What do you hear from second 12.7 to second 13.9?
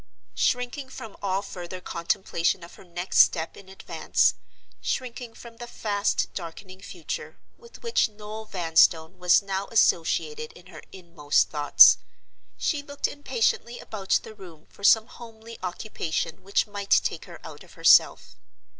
looked impatiently